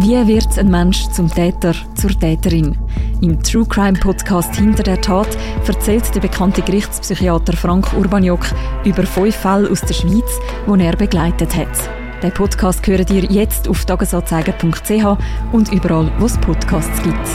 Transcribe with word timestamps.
Wie 0.00 0.14
wird 0.28 0.56
ein 0.56 0.70
Mensch 0.70 1.08
zum 1.08 1.28
Täter, 1.28 1.74
zur 1.96 2.10
Täterin? 2.10 2.78
Im 3.20 3.42
True 3.42 3.66
Crime 3.66 3.98
Podcast 3.98 4.54
Hinter 4.54 4.84
der 4.84 5.00
Tat 5.00 5.26
erzählt 5.66 6.14
der 6.14 6.20
bekannte 6.20 6.62
Gerichtspsychiater 6.62 7.52
Frank 7.56 7.92
Urbaniok 7.94 8.46
über 8.84 9.02
fünf 9.02 9.34
Fälle 9.34 9.68
aus 9.68 9.80
der 9.80 9.94
Schweiz, 9.94 10.38
die 10.68 10.84
er 10.84 10.96
begleitet 10.96 11.52
hat. 11.56 12.22
Den 12.22 12.32
Podcast 12.32 12.86
hören 12.86 13.06
ihr 13.10 13.24
jetzt 13.24 13.68
auf 13.68 13.84
tagesanzeiger.ch 13.86 15.18
und 15.50 15.72
überall, 15.72 16.12
wo 16.20 16.26
es 16.26 16.38
Podcasts 16.38 17.02
gibt. 17.02 17.28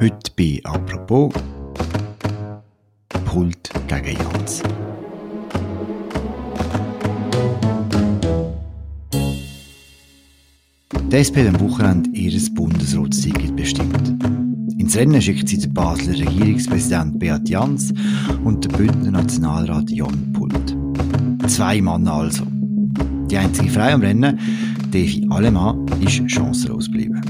Heute 0.00 0.32
bei 0.34 0.62
«Apropos» 0.64 1.30
Pult 3.26 3.70
gegen 3.86 4.16
Jans. 4.18 4.62
Die 11.14 11.20
SP 11.22 11.46
am 11.46 11.60
Wochenende 11.60 12.10
ihr 12.10 12.36
Bundesratsticket 12.54 13.54
bestimmt. 13.54 14.20
Ins 14.78 14.96
Rennen 14.96 15.22
schickt 15.22 15.48
sie 15.48 15.58
den 15.58 15.72
Basler 15.72 16.14
Regierungspräsident 16.14 17.20
Beat 17.20 17.48
Jans 17.48 17.94
und 18.42 18.64
den 18.64 18.72
Bündner 18.72 19.12
Nationalrat 19.12 19.92
Jon 19.92 20.32
Pult. 20.32 20.76
Zwei 21.48 21.80
Männer 21.80 22.14
also. 22.14 22.42
Die 23.30 23.36
einzige 23.38 23.70
Frau 23.70 23.94
im 23.94 24.00
Rennen, 24.00 24.40
Devi 24.92 25.24
Alemann, 25.30 25.86
ist 26.04 26.28
chancenlos 26.28 26.86
geblieben. 26.86 27.20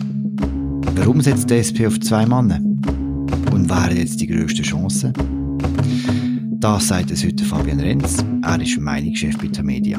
Warum 0.96 1.20
setzt 1.20 1.50
die 1.50 1.56
SP 1.60 1.84
auf 1.86 2.00
zwei 2.00 2.24
Männer? 2.24 2.60
Und 3.52 3.68
wären 3.68 3.98
jetzt 3.98 4.18
die 4.18 4.28
grössten 4.28 4.62
Chancen? 4.62 5.12
Das 6.52 6.88
sagt 6.88 7.10
es 7.10 7.22
heute 7.22 7.44
Fabian 7.44 7.80
Renz. 7.80 8.24
Er 8.44 8.62
ist 8.62 8.80
Meinungschef 8.80 9.36
bei 9.36 9.48
der 9.48 9.62
Media. 9.62 9.98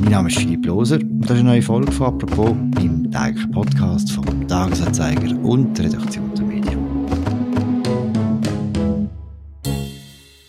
Mein 0.00 0.10
Name 0.10 0.28
ist 0.28 0.38
Philipp 0.38 0.64
Loser 0.66 0.96
und 0.96 1.20
das 1.22 1.32
ist 1.32 1.40
eine 1.40 1.50
neue 1.50 1.62
Folge 1.62 1.92
von 1.92 2.06
«Apropos» 2.06 2.50
im 2.80 3.10
täglichen 3.10 3.50
Podcast 3.50 4.12
vom 4.12 4.48
Tagesanzeiger 4.48 5.36
und 5.42 5.76
der 5.78 5.86
Redaktion 5.86 6.34
der 6.34 6.44
Medien. 6.44 7.06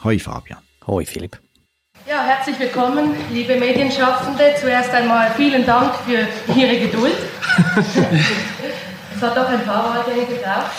Hoi 0.03 0.19
Fabian. 0.19 0.59
Hoi 0.88 1.05
Philipp. 1.05 1.39
Ja, 2.08 2.23
herzlich 2.23 2.59
willkommen, 2.59 3.11
liebe 3.31 3.59
Medienschaffende. 3.59 4.55
Zuerst 4.59 4.91
einmal 4.91 5.31
vielen 5.35 5.66
Dank 5.66 5.94
für 6.05 6.28
Ihre 6.59 6.80
Geduld. 6.80 7.17
es 9.16 9.22
hat 9.22 9.38
doch 9.38 9.47
ein 9.47 9.63
paar 9.63 9.95
Wahlgänge 9.95 10.25
gebraucht. 10.25 10.72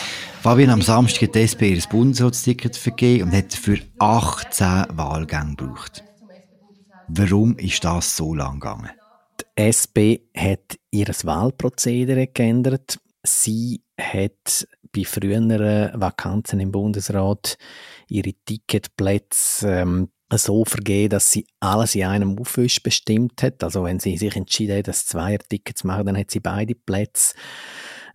Fabian, 0.42 0.70
am 0.70 0.82
Samstag 0.82 1.22
hat 1.28 1.34
die 1.36 1.40
SP 1.48 1.72
ihr 1.72 1.82
Bundesratsticket 1.88 2.76
vergeben 2.76 3.24
und 3.24 3.34
hat 3.34 3.54
für 3.54 3.78
18 3.98 4.84
Wahlgänge 4.92 5.54
gebraucht. 5.56 6.04
Warum 7.08 7.56
ist 7.58 7.84
das 7.84 8.16
so 8.16 8.34
lang 8.34 8.60
gegangen? 8.60 8.90
Die 9.40 9.60
SP 9.60 10.24
hat 10.36 10.78
ihr 10.90 11.06
Wahlprozedere 11.06 12.28
geändert. 12.28 12.98
Sie 13.22 13.82
hat 14.00 14.66
bei 14.94 15.04
früheren 15.04 15.50
Vakanzen 15.50 16.60
im 16.60 16.72
Bundesrat 16.72 17.58
ihre 18.08 18.32
Ticketplätze 18.44 19.68
ähm, 19.68 20.08
so 20.32 20.64
vergeben, 20.64 21.10
dass 21.10 21.30
sie 21.30 21.46
alles 21.60 21.94
in 21.94 22.04
einem 22.04 22.38
Aufwisch 22.38 22.82
bestimmt 22.82 23.42
hat. 23.42 23.62
Also 23.62 23.84
wenn 23.84 24.00
sie 24.00 24.16
sich 24.16 24.34
entschieden 24.36 24.78
hat, 24.78 24.88
das 24.88 25.06
Zweier-Ticket 25.06 25.78
zu 25.78 25.86
machen, 25.86 26.06
dann 26.06 26.18
hat 26.18 26.30
sie 26.30 26.40
beide 26.40 26.74
Plätze 26.74 27.34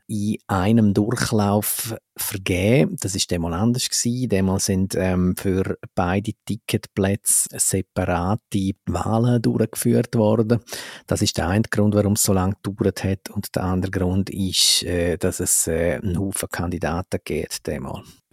in 0.09 0.37
einem 0.47 0.95
Durchlauf 0.95 1.95
vergeben. 2.17 2.97
Das 2.99 3.13
ist 3.13 3.29
demal 3.29 3.53
anders 3.53 3.87
gewesen. 3.87 4.27
Demal 4.27 4.59
sind 4.59 4.95
ähm, 4.95 5.35
für 5.37 5.77
beide 5.93 6.31
Ticketplätze 6.45 7.47
separate 7.57 8.71
Wahlen 8.87 9.41
durchgeführt 9.41 10.15
worden. 10.15 10.59
Das 11.05 11.21
ist 11.21 11.37
der 11.37 11.47
eine 11.47 11.61
Grund, 11.61 11.93
warum 11.93 12.13
es 12.13 12.23
so 12.23 12.33
lange 12.33 12.55
gedauert 12.63 13.03
hat. 13.03 13.29
Und 13.29 13.55
der 13.55 13.63
andere 13.63 13.91
Grund 13.91 14.31
ist, 14.31 14.83
äh, 14.83 15.17
dass 15.17 15.39
es 15.39 15.67
äh, 15.67 15.99
einen 16.01 16.17
Haufen 16.17 16.49
Kandidaten 16.49 17.19
gibt. 17.23 17.61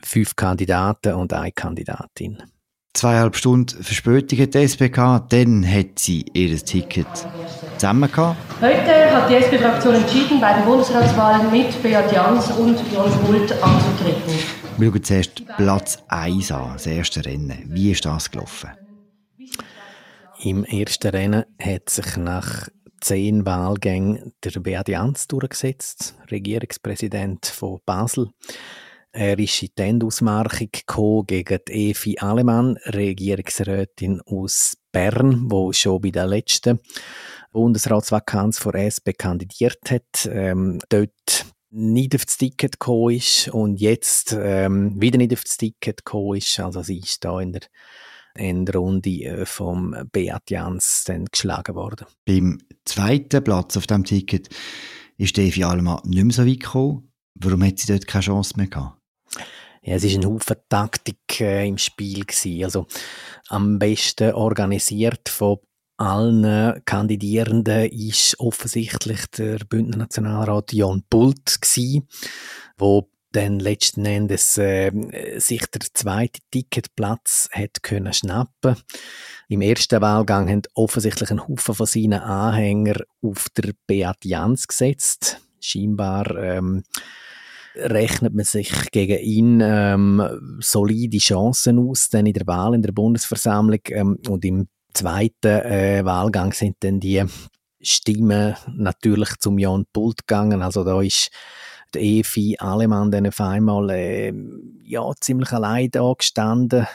Fünf 0.03 0.35
Kandidaten 0.35 1.15
und 1.15 1.35
eine 1.35 1.53
Kandidatin 1.53 2.42
zweieinhalb 2.96 3.36
Stunden 3.36 3.83
Verspätung 3.83 4.39
hat 4.39 4.55
die 4.55 4.62
SPK, 4.62 5.27
dann 5.29 5.70
hat 5.70 5.98
sie 5.98 6.24
ihr 6.33 6.57
Ticket 6.57 7.07
zusammen 7.77 8.11
gehabt. 8.11 8.36
Heute 8.61 9.11
hat 9.12 9.30
die 9.30 9.34
SP-Fraktion 9.34 9.95
entschieden, 9.96 10.40
bei 10.40 10.55
den 10.55 10.64
Bundesratswahlen 10.64 11.51
mit 11.51 11.83
Beat 11.83 12.11
Jans 12.12 12.51
und 12.52 12.79
Jon 12.92 13.11
Schult 13.12 13.52
anzutreten. 13.62 14.35
Wir 14.79 14.90
schauen 14.90 15.02
zuerst 15.02 15.42
Platz 15.56 15.98
1 16.08 16.52
an, 16.52 16.73
das 16.74 16.86
erste 16.86 17.24
Rennen. 17.24 17.64
Wie 17.67 17.92
ist 17.92 18.05
das 18.05 18.30
gelaufen? 18.30 18.70
Im 20.42 20.64
ersten 20.64 21.08
Rennen 21.08 21.45
hat 21.61 21.90
sich 21.90 22.17
nach 22.17 22.68
zehn 23.01 23.45
Wahlgängen 23.46 24.33
der 24.42 24.61
Beat 24.61 24.89
Jans 24.89 25.29
durchgesetzt, 25.29 26.14
Regierungspräsident 26.30 27.46
von 27.46 27.80
Basel. 27.85 28.30
Er 29.17 29.39
ist 29.39 29.63
in 29.63 29.71
die 29.79 29.83
Endausmarkung 29.83 30.69
gekommen 30.71 31.27
gegen 31.27 31.59
die 31.67 31.91
Evi 31.91 32.19
Alemann, 32.19 32.77
Regierungsrätin 32.85 34.21
aus 34.21 34.77
Bern, 34.93 35.51
wo 35.51 35.73
schon 35.73 36.03
bei 36.03 36.11
der 36.11 36.27
letzten 36.27 36.81
Bundesratsvakanz 37.51 38.59
vor 38.59 38.75
SP 38.77 39.17
kandidiert 39.17 39.91
hat. 39.91 40.29
Ähm, 40.31 40.81
dort 40.91 41.47
nicht 41.71 42.15
auf 42.15 42.27
das 42.27 42.37
Ticket 42.37 42.73
gekommen 42.73 43.15
ist 43.15 43.49
und 43.49 43.81
jetzt 43.81 44.37
ähm, 44.39 45.01
wieder 45.01 45.17
nicht 45.17 45.33
auf 45.33 45.45
das 45.45 45.57
Ticket 45.57 46.05
gekommen 46.05 46.37
ist. 46.37 46.61
Also 46.61 46.83
sie 46.83 46.98
ist 46.98 47.25
da 47.25 47.41
in 47.41 47.55
der 47.55 47.63
Endrunde 48.35 49.25
äh, 49.25 49.47
vom 49.47 49.97
Beat 50.13 50.51
Jans 50.51 51.05
dann 51.07 51.25
geschlagen 51.25 51.75
worden. 51.75 52.07
Beim 52.27 52.59
zweiten 52.85 53.43
Platz 53.43 53.79
auf 53.79 53.87
dem 53.87 54.05
Ticket 54.05 54.51
ist 55.17 55.39
Evi 55.39 55.65
Alemann 55.65 56.03
nicht 56.05 56.23
mehr 56.23 56.35
so 56.35 56.47
weit 56.47 56.61
gekommen. 56.61 57.11
Warum 57.35 57.65
hat 57.65 57.79
sie 57.79 57.87
dort 57.87 58.07
keine 58.07 58.25
Chance 58.25 58.53
mehr 58.59 58.67
gehabt? 58.67 58.95
Ja, 59.83 59.95
es 59.95 60.05
ist 60.05 60.17
ein 60.17 60.27
Haufen 60.27 60.57
Taktik 60.69 61.41
äh, 61.41 61.67
im 61.67 61.79
Spiel 61.79 62.25
gewesen. 62.25 62.64
Also 62.64 62.87
am 63.48 63.79
besten 63.79 64.33
organisiert 64.33 65.29
von 65.29 65.59
allen 65.97 66.85
Kandidierenden 66.85 67.91
ist 67.91 68.39
offensichtlich 68.39 69.27
der 69.39 69.59
Bündner 69.59 69.98
Nationalrat 69.98 70.73
Jon 70.73 71.05
Pult 71.09 71.61
gewesen, 71.61 72.07
wo 72.77 73.09
dann 73.33 73.61
letzten 73.61 74.07
Endes 74.07 74.57
äh, 74.57 74.91
sich 75.39 75.67
der 75.67 75.83
zweite 75.92 76.41
Ticketplatz 76.51 77.48
hat 77.53 77.83
können 77.83 78.13
schnappen. 78.13 78.77
Im 79.48 79.61
ersten 79.61 80.01
Wahlgang 80.01 80.48
haben 80.48 80.63
offensichtlich 80.75 81.31
ein 81.31 81.47
Haufen 81.47 81.75
von 81.75 81.86
seinen 81.86 82.20
Anhängern 82.20 83.03
auf 83.23 83.48
der 83.51 83.73
Beat 83.86 84.25
Jans 84.25 84.67
gesetzt. 84.67 85.41
Scheinbar 85.61 86.36
ähm, 86.36 86.85
rechnet 87.77 88.35
man 88.35 88.45
sich 88.45 88.73
gegen 88.91 89.19
ihn 89.19 89.61
ähm, 89.63 90.59
solide 90.61 91.19
Chancen 91.19 91.79
aus, 91.79 92.09
dann 92.09 92.27
in 92.27 92.33
der 92.33 92.47
Wahl 92.47 92.75
in 92.75 92.83
der 92.83 92.92
Bundesversammlung 92.92 93.81
ähm, 93.91 94.19
und 94.29 94.45
im 94.45 94.69
zweiten 94.95 95.47
äh, 95.47 96.05
Wahlgang 96.05 96.53
sind 96.53 96.77
dann 96.81 97.01
die 97.01 97.23
Stimmen 97.81 98.57
natürlich 98.75 99.36
zum 99.39 99.59
Jan 99.59 99.85
Pult 99.92 100.27
gegangen. 100.27 100.63
Also 100.63 100.83
da 100.85 101.01
ist 101.03 101.31
die 101.96 102.20
Evi 102.20 102.57
Alemann 102.58 103.11
dann 103.11 103.27
auf 103.27 103.40
einmal 103.40 103.90
äh, 103.90 104.33
ja, 104.84 105.11
ziemlich 105.20 105.52
allein 105.52 105.90
da 105.90 106.12
gestanden. 106.17 106.86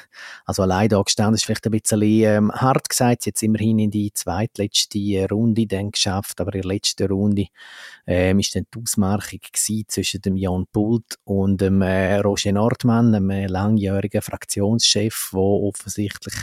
Also 0.46 0.64
allein 0.64 0.90
da 0.90 1.02
gestanden 1.02 1.36
ist 1.36 1.46
vielleicht 1.46 1.66
ein 1.66 1.72
bisschen 1.72 2.02
ähm, 2.02 2.52
hart 2.52 2.90
gesagt. 2.90 3.24
Sie 3.24 3.32
hat 3.32 3.44
immerhin 3.44 3.80
in 3.80 3.92
die 3.92 4.14
zweitletzte 4.14 5.28
Runde 5.30 5.68
dann 5.68 5.92
geschafft, 5.92 6.40
aber 6.40 6.54
in 6.56 6.62
der 6.62 6.72
letzten 6.72 7.08
Runde 7.08 7.48
ähm, 8.08 8.40
ist 8.40 8.56
dann 8.56 8.66
die 8.74 8.80
Ausmarkung 8.80 9.40
zwischen 9.88 10.22
dem 10.22 10.38
Jan 10.38 10.66
Pult 10.72 11.18
und 11.24 11.62
dem 11.62 11.82
äh, 11.82 12.18
Roger 12.18 12.54
Nordmann, 12.54 13.14
einem 13.14 13.30
äh, 13.30 13.48
langjährigen 13.48 14.22
Fraktionschef, 14.22 15.30
der 15.32 15.40
offensichtlich 15.40 16.36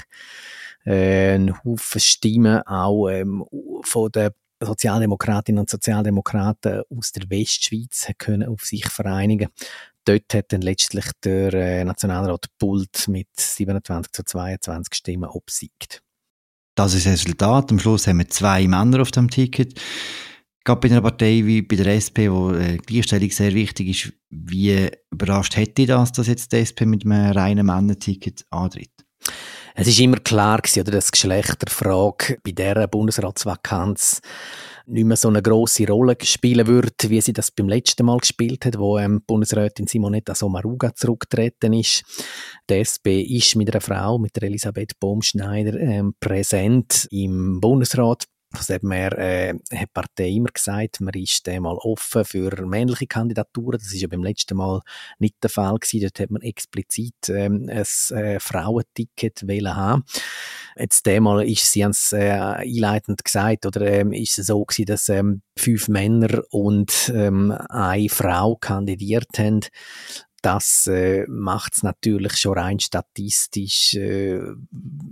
äh, 0.84 1.34
einen 1.34 1.64
Haufen 1.64 2.00
Stimmen 2.00 2.62
auch 2.66 3.08
ähm, 3.08 3.44
von 3.82 4.10
der 4.12 4.32
Sozialdemokratinnen 4.60 5.60
und 5.60 5.70
Sozialdemokraten 5.70 6.82
aus 6.96 7.12
der 7.12 7.28
Westschweiz 7.30 8.10
können 8.18 8.48
auf 8.48 8.62
sich 8.62 8.86
vereinigen. 8.88 9.48
Dort 10.04 10.33
hat 10.34 10.53
dann 10.53 10.62
letztlich 10.62 11.04
der 11.22 11.53
äh, 11.53 11.84
Nationalrat 11.84 12.47
Pult 12.59 13.09
mit 13.09 13.28
27 13.36 14.12
zu 14.12 14.22
22 14.24 14.94
Stimmen 14.94 15.28
obsiegt. 15.28 16.03
Das 16.74 16.94
ist 16.94 17.06
das 17.06 17.15
Resultat. 17.15 17.71
Am 17.71 17.78
Schluss 17.78 18.06
haben 18.06 18.18
wir 18.18 18.28
zwei 18.28 18.66
Männer 18.66 19.03
auf 19.03 19.10
dem 19.10 19.28
Ticket. 19.28 19.80
Gerade 20.65 20.80
bei 20.80 20.88
einer 20.91 21.03
Partei 21.03 21.42
wie 21.44 21.62
bei 21.62 21.77
der 21.77 21.94
SP, 21.97 22.30
wo 22.30 22.53
äh, 22.53 22.77
Gleichstellung 22.77 23.30
sehr 23.30 23.53
wichtig 23.54 23.88
ist, 23.88 24.12
wie 24.30 24.88
überrascht 25.10 25.56
hätte 25.56 25.86
das, 25.86 26.12
dass 26.12 26.27
jetzt 26.27 26.53
die 26.53 26.59
SP 26.65 26.86
mit 26.86 27.04
einem 27.04 27.33
reinen 27.33 27.66
Männerticket 27.66 28.47
antritt? 28.50 28.92
Es 29.80 29.86
ist 29.86 30.01
immer 30.01 30.16
klar 30.16 30.59
gewesen, 30.59 30.80
oder, 30.80 30.91
dass 30.91 31.13
Geschlechterfrage 31.13 32.39
bei 32.42 32.51
dieser 32.51 32.89
Bundesratsvakanz 32.89 34.21
nicht 34.86 35.04
mehr 35.04 35.16
so 35.16 35.28
eine 35.28 35.41
grosse 35.41 35.86
Rolle 35.86 36.16
spielen 36.21 36.66
wird, 36.66 37.09
wie 37.09 37.21
sie 37.21 37.33
das 37.33 37.53
beim 37.53 37.69
letzten 37.69 38.04
Mal 38.04 38.19
gespielt 38.19 38.65
hat, 38.65 38.77
wo 38.77 38.98
ähm, 38.98 39.22
Bundesrätin 39.25 39.86
Simonetta 39.86 40.34
Sommaruga 40.34 40.97
zurückgetreten 40.97 41.75
ist. 41.75 42.03
Die 42.69 42.75
SP 42.83 43.22
ist 43.22 43.54
mit 43.54 43.72
einer 43.72 43.80
Frau, 43.80 44.19
mit 44.19 44.34
der 44.34 44.48
Elisabeth 44.48 44.98
Baumschneider, 44.98 45.78
ähm, 45.78 46.13
präsent 46.19 47.07
im 47.13 47.60
Bundesrat. 47.60 48.24
Also 48.53 48.74
eben, 48.74 48.91
er 48.92 49.18
äh, 49.18 49.54
hat 49.74 49.92
Partei 49.92 50.30
immer 50.30 50.48
gesagt, 50.48 51.00
man 51.00 51.12
ist 51.15 51.47
mal 51.47 51.77
offen 51.77 52.24
für 52.24 52.65
männliche 52.65 53.06
Kandidaturen. 53.06 53.78
Das 53.78 53.92
ist 53.92 54.00
ja 54.00 54.09
beim 54.09 54.24
letzten 54.24 54.56
Mal 54.56 54.80
nicht 55.18 55.36
der 55.42 55.50
Fall 55.50 55.77
gewesen. 55.78 56.00
Dort 56.00 56.21
hat 56.21 56.30
man 56.30 56.42
explizit 56.42 57.28
ähm, 57.28 57.68
ein 57.68 58.16
äh, 58.16 58.41
Frauenticket 58.41 59.47
wählen 59.47 59.77
haben. 59.77 60.04
Jetzt 60.77 61.06
mal 61.06 61.47
ist, 61.47 61.71
Sie 61.72 61.83
es 61.83 62.12
äh, 62.12 62.30
einleitend 62.30 63.22
gesagt, 63.22 63.66
oder 63.66 63.83
ähm, 63.83 64.12
ist 64.12 64.39
es 64.39 64.47
so 64.47 64.65
gewesen, 64.65 64.86
dass 64.86 65.09
ähm, 65.09 65.42
fünf 65.56 65.89
Männer 65.89 66.42
und 66.50 67.12
ähm, 67.15 67.50
eine 67.68 68.09
Frau 68.09 68.56
kandidiert 68.56 69.39
haben 69.39 69.60
das 70.42 70.86
äh, 70.86 71.26
macht 71.28 71.74
es 71.74 71.82
natürlich 71.82 72.36
schon 72.36 72.58
rein 72.58 72.80
statistisch 72.80 73.94
äh, 73.94 74.40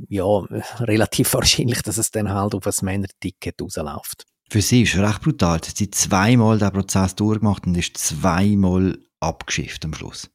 ja, 0.08 0.24
relativ 0.80 1.34
wahrscheinlich, 1.34 1.82
dass 1.82 1.98
es 1.98 2.10
dann 2.10 2.30
halt 2.30 2.54
auf 2.54 2.66
ein 2.66 2.74
Männerticket 2.82 3.60
rausläuft. 3.60 4.26
Für 4.48 4.62
sie 4.62 4.82
ist 4.82 4.94
es 4.94 5.00
recht 5.00 5.22
brutal. 5.22 5.60
Sie 5.64 5.84
hat 5.84 5.94
zweimal 5.94 6.58
den 6.58 6.70
Prozess 6.70 7.16
durchgemacht 7.16 7.66
und 7.66 7.76
ist 7.76 7.98
zweimal 7.98 8.98
abgeschifft 9.18 9.84
am 9.84 9.94
Schluss. 9.94 10.30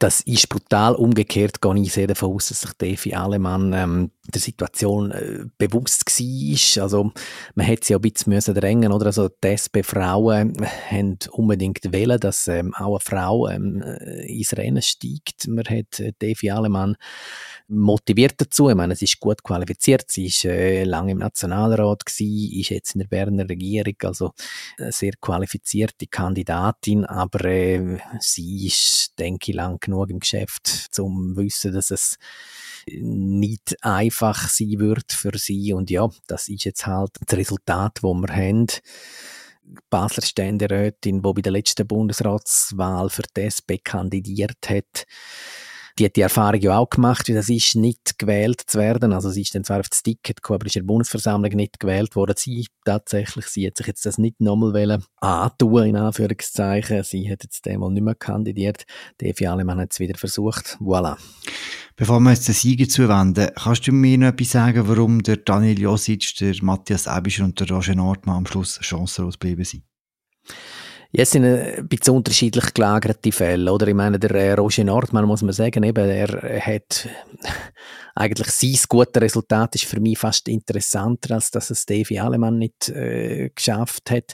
Das 0.00 0.20
ist 0.22 0.48
brutal. 0.48 0.96
Umgekehrt 0.96 1.60
gehe 1.60 1.80
ich 1.80 1.92
sehr 1.92 2.08
davon 2.08 2.34
aus, 2.34 2.48
dass 2.48 2.62
sich 2.62 2.72
Devi 2.72 3.14
Alemann 3.14 3.72
ähm, 3.72 4.10
der 4.28 4.40
Situation 4.40 5.10
äh, 5.10 5.44
bewusst 5.58 6.06
war. 6.06 6.82
Also, 6.82 7.12
man 7.54 7.66
hätte 7.66 7.86
sie 7.86 7.94
auch 7.96 7.98
ein 7.98 8.02
bisschen 8.02 8.32
müssen 8.32 8.54
drängen 8.54 8.92
oder? 8.92 9.06
Also, 9.06 9.28
die 9.28 9.48
SP-Frauen 9.48 10.54
haben 10.90 11.18
unbedingt 11.32 11.92
wählen, 11.92 12.20
dass 12.20 12.46
ähm, 12.46 12.72
auch 12.74 12.92
eine 12.92 13.00
Frau 13.00 13.48
ähm, 13.48 13.82
äh, 13.82 14.26
ins 14.26 14.56
Rennen 14.56 14.82
steigt. 14.82 15.48
Man 15.48 15.64
hat 15.64 15.98
äh, 15.98 16.12
Devi 16.20 16.50
Alemann 16.50 16.96
motiviert 17.68 18.34
dazu. 18.36 18.68
Ich 18.68 18.76
meine, 18.76 18.94
sie 18.94 19.06
ist 19.06 19.18
gut 19.18 19.42
qualifiziert. 19.42 20.04
Sie 20.08 20.26
ist 20.26 20.44
äh, 20.44 20.84
lange 20.84 21.12
im 21.12 21.18
Nationalrat 21.18 22.06
gewesen, 22.06 22.60
ist 22.60 22.70
jetzt 22.70 22.94
in 22.94 23.00
der 23.00 23.08
Berner 23.08 23.48
Regierung, 23.48 23.94
also 24.04 24.32
eine 24.78 24.92
sehr 24.92 25.12
qualifizierte 25.20 26.06
Kandidatin, 26.06 27.04
aber 27.04 27.44
äh, 27.44 27.98
sie 28.20 28.66
ist, 28.66 29.18
denke 29.18 29.50
ich, 29.50 29.56
lang 29.56 29.78
genug 29.80 30.10
im 30.10 30.20
Geschäft, 30.20 30.90
um 30.98 31.34
zu 31.34 31.42
wissen, 31.42 31.72
dass 31.72 31.90
es 31.90 32.18
nicht 32.86 33.76
einfach 33.82 34.48
sein 34.48 34.78
wird 34.78 35.12
für 35.12 35.36
sie. 35.36 35.72
Und 35.72 35.90
ja, 35.90 36.08
das 36.26 36.48
ist 36.48 36.64
jetzt 36.64 36.86
halt 36.86 37.10
das 37.26 37.38
Resultat, 37.38 38.00
das 38.02 38.12
wir 38.12 38.34
haben. 38.34 38.66
Basler 39.90 40.22
Ständerätin, 40.22 41.22
die 41.22 41.32
bei 41.32 41.40
der 41.40 41.52
letzten 41.52 41.86
Bundesratswahl 41.86 43.10
für 43.10 43.22
die 43.36 43.42
SP 43.46 43.78
kandidiert 43.78 44.68
hat, 44.68 45.06
die 45.98 46.06
hat 46.06 46.16
die 46.16 46.22
Erfahrung 46.22 46.60
ja 46.60 46.78
auch 46.78 46.88
gemacht, 46.88 47.28
wie 47.28 47.34
das 47.34 47.48
ist, 47.48 47.76
nicht 47.76 48.18
gewählt 48.18 48.62
zu 48.66 48.78
werden. 48.78 49.12
Also 49.12 49.30
sie 49.30 49.42
ist 49.42 49.54
dann 49.54 49.64
zwar 49.64 49.80
auf 49.80 49.88
das 49.88 50.02
Ticket 50.02 50.36
gekommen, 50.36 50.60
aber 50.60 50.66
ist 50.66 50.76
in 50.76 50.82
der 50.82 50.86
Bundesversammlung 50.86 51.52
nicht 51.52 51.80
gewählt 51.80 52.16
worden. 52.16 52.34
Sie 52.38 52.66
tatsächlich, 52.84 53.46
sie 53.46 53.66
hat 53.66 53.76
sich 53.76 53.86
jetzt 53.86 54.06
das 54.06 54.18
nicht 54.18 54.40
nochmal 54.40 54.72
wollen 54.72 55.04
antun, 55.20 55.84
in 55.84 55.96
Anführungszeichen. 55.96 57.02
Sie 57.02 57.30
hat 57.30 57.44
jetzt 57.44 57.66
einmal 57.68 57.90
nicht 57.90 58.02
mehr 58.02 58.14
kandidiert. 58.14 58.84
Die 59.20 59.26
Evi 59.28 59.46
Alemann 59.46 59.80
hat 59.80 59.92
es 59.92 60.00
wieder 60.00 60.18
versucht. 60.18 60.78
Voilà. 60.80 61.16
Bevor 61.96 62.20
wir 62.20 62.30
jetzt 62.30 62.48
den 62.48 62.54
Sieger 62.54 62.88
zuwenden, 62.88 63.50
kannst 63.54 63.86
du 63.86 63.92
mir 63.92 64.16
noch 64.16 64.28
etwas 64.28 64.50
sagen, 64.50 64.88
warum 64.88 65.22
der 65.22 65.36
Daniel 65.36 65.78
Josic, 65.78 66.34
der 66.40 66.54
Matthias 66.62 67.06
Ebischer 67.06 67.44
und 67.44 67.60
der 67.60 67.68
Roger 67.68 67.94
Nordmann 67.94 68.36
am 68.36 68.46
Schluss 68.46 68.78
chancenlos 68.80 69.38
geblieben 69.38 69.64
sind? 69.64 69.84
Ja, 71.14 71.24
es 71.24 71.30
sind 71.30 71.44
ein 71.44 71.86
bisschen 71.88 72.14
unterschiedlich 72.14 72.72
gelagerte 72.72 73.32
Fälle, 73.32 73.70
oder? 73.70 73.86
Ich 73.86 73.94
meine, 73.94 74.18
der 74.18 74.30
äh, 74.30 74.52
Roger 74.54 74.84
Nordmann, 74.84 75.26
muss 75.26 75.42
man 75.42 75.52
sagen, 75.52 75.82
eben, 75.82 76.08
er 76.08 76.60
hat 76.64 77.06
eigentlich 78.14 78.48
sein 78.48 78.78
gutes 78.88 79.20
Resultat 79.20 79.74
ist 79.74 79.84
für 79.84 80.00
mich 80.00 80.18
fast 80.18 80.48
interessanter, 80.48 81.34
als 81.34 81.50
dass 81.50 81.68
es 81.68 81.84
Davy 81.84 82.18
Alemann 82.18 82.56
nicht 82.56 82.88
äh, 82.88 83.50
geschafft 83.54 84.10
hat. 84.10 84.32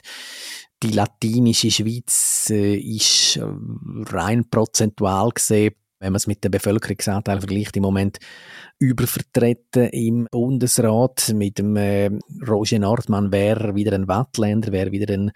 Die 0.81 0.91
latinische 0.91 1.69
Schweiz 1.69 2.49
äh, 2.49 2.75
ist 2.75 3.37
rein 3.41 4.49
prozentual 4.49 5.31
gesehen 5.31 5.73
wenn 5.99 6.13
man 6.13 6.17
es 6.17 6.27
mit 6.27 6.43
dem 6.43 6.51
Bevölkerungsanteil 6.51 7.39
vergleicht, 7.39 7.75
im 7.75 7.83
Moment 7.83 8.19
übervertreten 8.79 9.89
im 9.89 10.27
Bundesrat. 10.31 11.33
Mit 11.35 11.59
dem 11.59 11.75
äh, 11.75 12.09
Roger 12.47 12.79
Nordmann 12.79 13.31
wäre 13.31 13.75
wieder 13.75 13.93
ein 13.93 14.07
Wattländer, 14.07 14.71
wäre 14.71 14.91
wieder 14.91 15.13
ein 15.13 15.31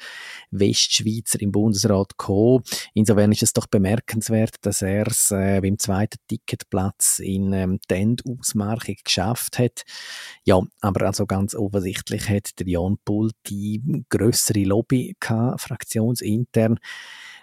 Westschweizer 0.52 1.42
im 1.42 1.52
Bundesrat 1.52 2.18
gekommen. 2.18 2.64
Insofern 2.94 3.34
ist 3.34 3.44
es 3.44 3.54
doch 3.54 3.68
bemerkenswert, 3.68 4.56
dass 4.62 4.82
er 4.82 5.08
es 5.08 5.32
äh, 5.32 5.60
beim 5.62 5.78
zweiten 5.78 6.20
Ticketplatz 6.28 7.20
in 7.20 7.52
ähm, 7.52 7.80
die 7.90 7.96
Endausmarkung 7.96 8.96
geschafft 9.04 9.60
hat. 9.60 9.84
Ja, 10.46 10.62
aber 10.80 11.08
also 11.08 11.26
ganz 11.26 11.54
offensichtlich 11.54 12.30
hat 12.30 12.58
der 12.60 12.68
Jan 12.68 12.98
Pull 13.04 13.32
die 13.48 14.06
größere 14.10 14.64
Lobby 14.64 15.18
gehabt, 15.20 15.62
fraktionsintern. 15.62 16.80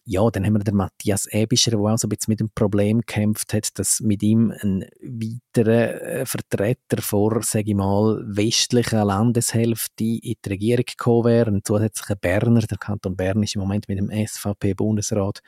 Ja, 0.05 0.31
dann 0.31 0.45
haben 0.45 0.55
wir 0.55 0.61
den 0.61 0.77
Matthias 0.77 1.27
Ebischer, 1.27 1.73
der 1.73 1.81
auch 1.81 1.99
so 1.99 2.07
ein 2.07 2.11
bisschen 2.11 2.33
mit 2.33 2.41
dem 2.41 2.51
Problem 2.51 3.01
gekämpft 3.01 3.53
hat, 3.53 3.79
dass 3.79 4.01
mit 4.01 4.23
ihm 4.23 4.51
ein 4.51 4.87
weiterer 5.01 6.03
äh, 6.03 6.27
Vertreter 6.27 7.03
vor, 7.03 7.43
sage 7.43 7.71
ich 7.71 7.75
mal, 7.75 8.23
westlichen 8.27 9.01
Landeshälfte 9.01 10.05
in 10.05 10.35
die 10.45 10.49
Regierung 10.49 10.85
gekommen 10.87 11.25
wäre. 11.25 11.51
Ein 11.51 11.65
zusätzlicher 11.65 12.17
Berner, 12.17 12.61
der 12.61 12.79
Kanton 12.79 13.17
Bern 13.17 13.43
ist 13.43 13.55
im 13.55 13.61
Moment 13.61 13.89
mit 13.89 13.99
dem 13.99 14.11
SVP-Bundesrat 14.11 15.43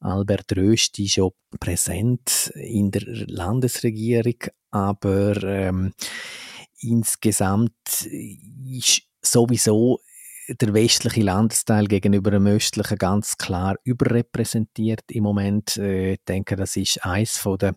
Albert 0.00 0.56
Rösti 0.56 1.08
schon 1.08 1.32
präsent 1.58 2.52
in 2.54 2.90
der 2.90 3.02
Landesregierung, 3.26 4.36
aber 4.70 5.42
ähm, 5.42 5.94
insgesamt 6.80 7.72
ist 8.66 9.02
sowieso 9.22 10.00
der 10.48 10.74
westliche 10.74 11.22
Landesteil 11.22 11.86
gegenüber 11.86 12.30
dem 12.30 12.46
östlichen 12.46 12.98
ganz 12.98 13.36
klar 13.36 13.76
überrepräsentiert 13.84 15.04
im 15.10 15.24
Moment. 15.24 15.76
Äh, 15.76 16.14
ich 16.14 16.24
denke, 16.26 16.56
das 16.56 16.76
ist 16.76 17.04
eines 17.04 17.42
der 17.60 17.74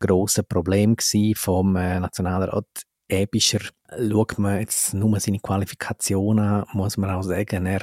grossen 0.00 0.44
Probleme 0.48 0.96
vom 1.34 1.76
äh, 1.76 2.00
Nationalrat 2.00 2.66
Ebischer. 3.08 3.60
Schaut 3.96 4.38
man 4.38 4.60
jetzt 4.60 4.94
nur 4.94 5.18
seine 5.18 5.38
Qualifikation 5.38 6.38
an, 6.38 6.66
muss 6.72 6.96
man 6.96 7.10
auch 7.10 7.22
sagen, 7.22 7.66
er 7.66 7.82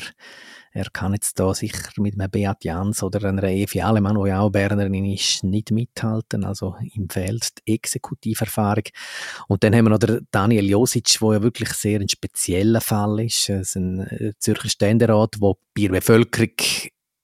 er 0.76 0.90
kann 0.92 1.14
jetzt 1.14 1.40
da 1.40 1.54
sicher 1.54 1.90
mit 2.02 2.20
einem 2.20 2.30
Beat 2.30 2.66
Jans 2.66 3.02
oder 3.02 3.30
einer 3.30 3.44
Evi 3.44 3.80
Alemann, 3.80 4.22
die 4.22 4.28
ja 4.28 4.42
auch 4.42 4.50
Bernerin 4.50 5.06
ist, 5.06 5.42
nicht 5.46 5.72
mithalten. 5.72 6.44
Also 6.44 6.76
ihm 6.82 7.10
fehlt 7.10 7.66
die 7.66 7.76
Exekutiverfahrung. 7.76 8.84
Und 9.48 9.64
dann 9.64 9.74
haben 9.74 9.86
wir 9.86 9.92
noch 9.92 10.00
den 10.00 10.28
Daniel 10.32 10.70
Josic, 10.70 11.18
der 11.22 11.34
ja 11.36 11.44
wirklich 11.44 11.70
sehr 11.70 12.02
ein 12.02 12.10
spezieller 12.10 12.82
Fall 12.82 13.22
ist. 13.22 13.48
Er 13.48 13.62
ist 13.62 13.78
ein 13.78 14.02
äh, 14.02 14.34
Zürcher 14.38 14.68
Ständerat, 14.68 15.36
der 15.42 15.54
bei 15.74 15.82
der 15.84 15.90
Bevölkerung 15.90 16.52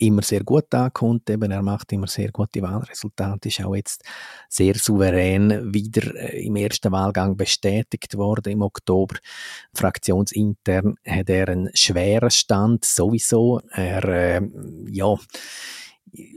immer 0.01 0.21
sehr 0.21 0.44
gut 0.44 0.73
ankommt. 0.73 1.30
Eben, 1.30 1.52
er 1.52 1.61
macht 1.61 1.92
immer 1.94 2.07
sehr 2.07 2.31
gute 2.31 2.61
Wahlresultate, 2.61 3.49
ist 3.49 3.64
auch 3.64 3.75
jetzt 3.75 4.04
sehr 4.49 4.75
souverän 4.75 5.73
wieder 5.73 6.16
äh, 6.16 6.45
im 6.45 6.56
ersten 6.56 6.92
Wahlgang 6.92 7.37
bestätigt 7.37 8.18
worden 8.18 8.54
im 8.54 8.61
Oktober. 8.61 9.16
Fraktionsintern 9.73 10.95
hat 11.06 11.30
er 11.30 11.49
einen 11.49 11.69
schweren 11.73 12.31
Stand 12.31 12.85
sowieso. 12.85 13.61
Er, 13.71 14.04
äh, 14.04 14.42
ja, 14.90 15.16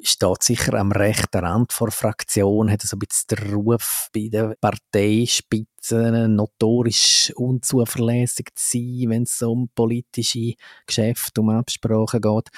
steht 0.03 0.43
sicher 0.43 0.75
am 0.75 0.93
rechten 0.93 1.45
Rand 1.45 1.75
der 1.81 1.91
Fraktion, 1.91 2.71
hat 2.71 2.83
so 2.83 2.97
ein 2.97 3.01
bisschen 3.01 3.37
den 3.37 3.55
Ruf 3.55 4.09
bei 4.13 4.29
der 4.31 4.55
Parteispitze 4.61 6.29
notorisch 6.29 7.33
unzuverlässig 7.37 8.51
zu 8.55 8.79
sein, 8.79 9.11
wenn 9.11 9.23
es 9.25 9.43
um 9.43 9.69
politische 9.75 10.55
Geschäfte, 10.87 11.41
um 11.41 11.51
Absprachen 11.51 12.21
geht. 12.21 12.49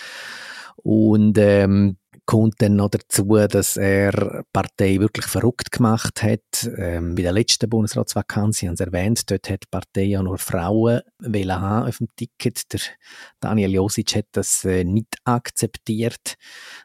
Und 0.76 1.38
ähm, 1.38 1.96
kommt 2.26 2.60
dann 2.60 2.76
noch 2.76 2.90
dazu, 2.90 3.24
dass 3.48 3.76
er 3.76 4.44
Partei 4.52 4.98
wirklich 4.98 5.26
verrückt 5.26 5.70
gemacht 5.70 6.22
hat. 6.22 6.68
Ähm, 6.76 7.14
bei 7.14 7.22
der 7.22 7.32
letzten 7.32 7.70
Bundesratsvakanz, 7.70 8.58
Sie 8.58 8.66
haben 8.66 8.74
es 8.74 8.80
erwähnt, 8.80 9.30
dort 9.30 9.48
hat 9.48 9.62
die 9.62 9.68
Partei 9.70 10.04
ja 10.04 10.22
nur 10.22 10.36
Frauen 10.36 11.02
haben 11.22 11.88
auf 11.88 11.98
dem 11.98 12.08
Ticket. 12.16 12.72
Der 12.72 12.80
Daniel 13.40 13.72
Josic 13.72 14.16
hat 14.16 14.26
das 14.32 14.64
äh, 14.64 14.84
nicht 14.84 15.16
akzeptiert. 15.24 16.34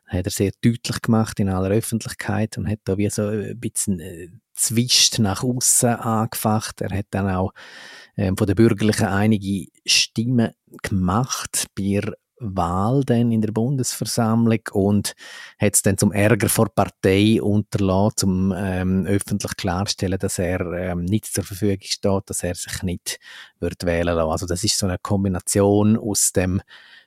Hat 0.08 0.26
er 0.26 0.32
sehr 0.32 0.52
deutlich 0.62 1.02
gemacht 1.02 1.40
in 1.40 1.50
aller 1.50 1.72
Öffentlichkeit 1.72 2.58
und 2.58 2.70
hat 2.70 2.80
da 2.84 2.98
wie 2.98 3.10
so 3.10 3.28
ein 3.28 3.60
bisschen 3.60 4.00
äh, 4.00 4.30
Zwist 4.54 5.18
nach 5.20 5.44
außen 5.44 5.90
angefacht. 5.90 6.82
Er 6.82 6.96
hat 6.96 7.08
dann 7.10 7.28
auch 7.30 7.52
ähm, 8.16 8.38
von 8.38 8.46
den 8.46 8.56
Bürgerlichen 8.56 9.08
einige 9.08 9.72
Stimmen 9.86 10.52
gemacht 10.84 11.66
bei 11.76 12.02
Wahl 12.42 13.04
dann 13.06 13.32
in 13.32 13.42
der 13.42 13.52
Bundesversammlung 13.52 14.60
und 14.72 15.14
hat 15.60 15.76
es 15.76 15.82
dann 15.82 15.98
zum 15.98 16.12
Ärger 16.12 16.50
vor 16.50 16.70
Partei 16.70 17.42
unterlassen, 17.42 18.52
um 18.52 18.54
ähm, 18.58 19.06
öffentlich 19.06 19.56
klarzustellen, 19.56 20.20
dass 20.20 20.40
er 20.40 20.60
ähm, 20.74 21.06
nicht 21.06 21.28
zur 21.28 21.44
Verfügung 21.44 21.78
steht, 21.82 22.24
dass 22.30 22.44
er 22.44 22.56
sich 22.56 22.84
nicht 22.84 23.20
wird 23.60 23.86
wählen 23.86 24.16
lassen. 24.16 24.32
Also 24.32 24.46
das 24.48 24.64
ist 24.64 24.78
so 24.78 24.88
eine 24.88 24.98
Kombination 24.98 25.98
aus 25.98 26.32
dem 26.32 26.62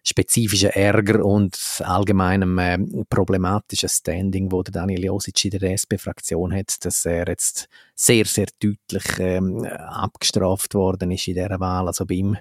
spezifischen 0.07 0.71
Ärger 0.71 1.25
und 1.25 1.57
allgemeinem 1.83 2.59
äh, 2.59 2.79
problematischen 3.09 3.89
Standing, 3.89 4.53
wo 4.53 4.63
der 4.63 4.73
Daniel 4.73 5.05
Josic 5.05 5.47
in 5.47 5.59
der 5.59 5.73
SP-Fraktion 5.73 6.55
hat, 6.55 6.85
dass 6.85 7.07
er 7.07 7.27
jetzt 7.27 7.69
sehr, 7.95 8.27
sehr 8.27 8.47
deutlich 8.61 9.05
ähm, 9.19 9.65
abgestraft 9.65 10.75
worden 10.75 11.11
ist 11.11 11.27
in 11.27 11.35
dieser 11.35 11.59
Wahl. 11.59 11.87
Also 11.87 12.05
bei 12.05 12.17
ihm, 12.17 12.37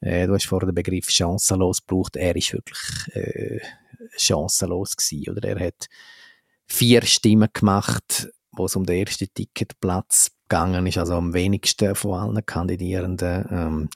äh, 0.00 0.26
du 0.26 0.34
hast 0.34 0.46
vorher 0.46 0.66
den 0.66 0.74
Begriff 0.74 1.08
chancenlos 1.08 1.86
gebraucht, 1.86 2.16
er 2.16 2.34
ist 2.34 2.52
wirklich 2.52 3.14
äh, 3.14 3.60
chancenlos 4.16 4.96
gewesen, 4.96 5.30
oder 5.30 5.48
er 5.48 5.64
hat 5.68 5.88
vier 6.66 7.02
Stimmen 7.02 7.48
gemacht, 7.52 8.28
wo 8.50 8.64
es 8.64 8.74
um 8.74 8.84
den 8.84 9.06
ersten 9.06 9.28
Ticketplatz 9.32 10.32
gegangen 10.48 10.86
ist, 10.88 10.98
also 10.98 11.14
am 11.14 11.34
wenigsten 11.34 11.94
von 11.94 12.18
allen 12.18 12.44
Kandidierenden. 12.44 13.46
Ähm, 13.50 13.88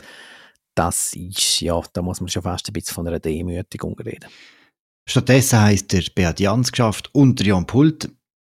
das 0.81 1.13
ist, 1.13 1.61
ja, 1.61 1.79
da 1.93 2.01
muss 2.01 2.23
man 2.23 2.31
schon 2.31 2.43
fast 2.43 2.67
ein 2.67 2.73
bisschen 2.73 2.95
von 2.95 3.07
einer 3.07 3.21
Demütigung 3.21 3.99
reden. 4.01 4.31
Stattdessen 5.07 5.61
heisst 5.61 5.93
der 5.93 6.03
Beat 6.15 6.41
Jans 6.41 6.73
geschafft 6.73 7.11
unter 7.13 7.45
Jan 7.45 7.67
Pult. 7.67 8.09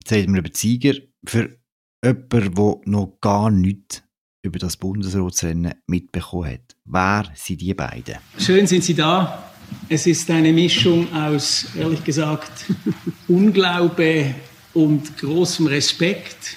Jetzt 0.02 0.14
reden 0.14 0.34
wir 0.34 0.40
über 0.40 0.50
Sieger. 0.54 0.94
Für 1.26 1.58
jemanden, 2.02 2.56
der 2.56 2.82
noch 2.86 3.18
gar 3.20 3.52
nichts 3.52 4.04
über 4.42 4.58
das 4.58 4.78
Bundesratsrennen 4.78 5.74
mitbekommen 5.88 6.54
hat. 6.54 6.78
Wer 6.86 7.30
sind 7.36 7.60
die 7.60 7.74
beiden? 7.74 8.16
Schön 8.38 8.68
sind 8.68 8.86
Sie 8.86 8.94
da. 8.94 9.52
Es 9.90 10.08
ist 10.08 10.30
eine 10.32 10.54
Mischung 10.54 11.12
aus, 11.14 11.76
ehrlich 11.76 12.06
gesagt, 12.06 12.72
Unglaube 13.28 14.34
und 14.74 15.18
großem 15.18 15.68
Respekt, 15.68 16.56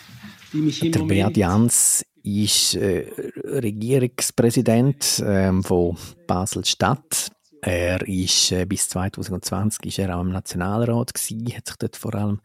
die 0.53 0.59
mich 0.59 0.85
im 0.85 0.93
Der 0.93 1.01
Beat 1.01 1.37
Jans 1.37 2.05
ist 2.23 2.75
äh, 2.75 3.07
Regierungspräsident 3.47 5.21
äh, 5.21 5.53
von 5.63 5.97
Basel-Stadt. 6.27 7.31
Er 7.63 8.07
ist 8.07 8.53
äh, 8.53 8.65
bis 8.65 8.89
2020 8.89 9.87
ist 9.87 9.99
er 9.99 10.17
auch 10.17 10.21
im 10.21 10.31
Nationalrat 10.31 11.15
gewesen, 11.15 11.57
hat 11.57 11.67
sich 11.67 11.77
dort 11.77 11.97
vor 11.97 12.15
allem 12.15 12.41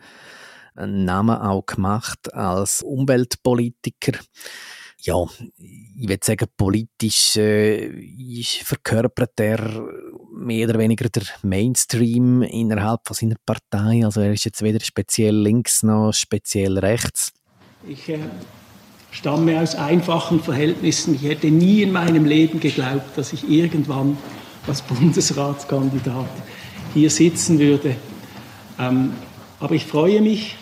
einen 0.75 1.05
Namen 1.05 1.37
auch 1.37 1.65
gemacht 1.65 2.33
als 2.33 2.81
Umweltpolitiker. 2.81 4.19
Ja, 5.03 5.25
ich 5.57 6.07
würde 6.07 6.25
sagen, 6.25 6.47
politisch 6.55 7.35
äh, 7.35 8.43
verkörpert 8.63 9.39
er 9.39 9.83
mehr 10.31 10.69
oder 10.69 10.77
weniger 10.79 11.09
der 11.09 11.23
Mainstream 11.41 12.43
innerhalb 12.43 13.01
von 13.07 13.15
seiner 13.15 13.37
Partei. 13.43 14.05
Also 14.05 14.21
er 14.21 14.33
ist 14.33 14.45
jetzt 14.45 14.61
weder 14.61 14.79
speziell 14.79 15.35
links 15.35 15.81
noch 15.81 16.13
speziell 16.13 16.77
rechts. 16.77 17.33
Ich 17.87 18.09
äh, 18.09 18.19
stamme 19.11 19.59
aus 19.59 19.75
einfachen 19.75 20.39
Verhältnissen. 20.39 21.15
Ich 21.15 21.23
hätte 21.23 21.51
nie 21.51 21.81
in 21.81 21.91
meinem 21.91 22.25
Leben 22.25 22.59
geglaubt, 22.59 23.17
dass 23.17 23.33
ich 23.33 23.47
irgendwann 23.49 24.17
als 24.67 24.81
Bundesratskandidat 24.81 26.29
hier 26.93 27.09
sitzen 27.09 27.59
würde. 27.59 27.95
Ähm, 28.79 29.13
aber 29.59 29.75
ich 29.75 29.85
freue 29.85 30.21
mich 30.21 30.55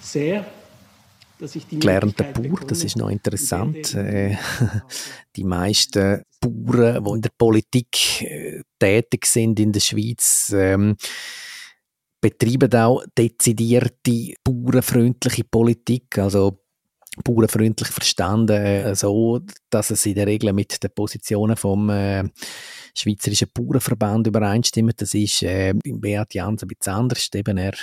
sehr, 0.00 0.46
dass 1.38 1.54
ich 1.54 1.66
die 1.66 1.78
gelernter 1.78 2.24
Bauer, 2.24 2.60
das 2.66 2.84
ist 2.84 2.96
noch 2.96 3.08
interessant. 3.08 3.94
Äh, 3.94 4.36
die 5.36 5.44
meisten 5.44 6.22
Bauern, 6.40 7.04
die 7.04 7.10
in 7.10 7.22
der 7.22 7.30
Politik 7.36 8.22
äh, 8.22 8.62
tätig 8.78 9.26
sind 9.26 9.60
in 9.60 9.72
der 9.72 9.80
Schweiz, 9.80 10.52
ähm, 10.54 10.96
betreiben 12.20 12.72
auch 12.74 13.04
dezidierte 13.16 14.34
bauernfreundliche 14.42 15.44
Politik. 15.44 16.18
Also 16.18 16.58
bauernfreundlich 17.22 17.88
verstanden, 17.88 18.56
äh, 18.56 18.94
so, 18.94 19.40
dass 19.70 19.90
es 19.90 20.06
in 20.06 20.14
der 20.14 20.26
Regel 20.26 20.52
mit 20.52 20.82
den 20.82 20.90
Positionen 20.94 21.56
vom 21.56 21.90
äh, 21.90 22.24
Schweizerischen 22.94 23.48
Bauernverband 23.54 24.26
übereinstimmt. 24.26 25.00
Das 25.00 25.14
ist 25.14 25.42
äh, 25.42 25.72
Beat 25.84 26.34
Jans 26.34 26.62
ein 26.62 26.68
bisschen 26.68 26.94
anders. 26.94 27.28
Eben, 27.32 27.58
er 27.58 27.74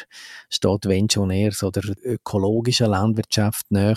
steht, 0.49 0.85
wenn 0.85 1.09
schon 1.09 1.31
eher 1.31 1.51
so 1.51 1.71
der 1.71 1.83
ökologischen 2.03 2.87
Landwirtschaft 2.87 3.71
näher, 3.71 3.95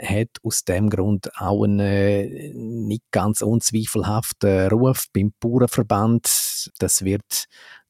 hat 0.00 0.28
aus 0.42 0.64
dem 0.64 0.90
Grund 0.90 1.28
auch 1.40 1.64
einen 1.64 1.80
äh, 1.80 2.52
nicht 2.54 3.04
ganz 3.10 3.42
unzweifelhaften 3.42 4.68
Ruf 4.68 5.06
beim 5.12 5.32
Bauernverband. 5.40 6.70
Das 6.78 7.04
wird 7.04 7.46